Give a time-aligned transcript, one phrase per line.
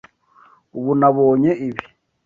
[0.77, 1.83] Ubu nabonye ibi.